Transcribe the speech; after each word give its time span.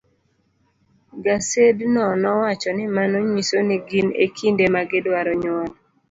Gasedno 1.23 2.05
nowacho 2.21 2.69
ni 2.77 2.85
mano 2.95 3.17
nyiso 3.31 3.57
ni 3.67 3.77
gin 3.87 4.07
e 4.25 4.27
kinde 4.37 4.65
ma 4.73 4.81
gidwaro 4.89 5.31
nyuol. 5.41 5.71